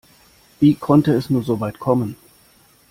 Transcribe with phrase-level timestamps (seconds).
[0.59, 2.15] Wie konnte es nur so weit kommen?